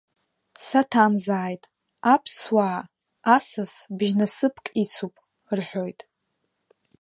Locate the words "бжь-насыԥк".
3.97-4.65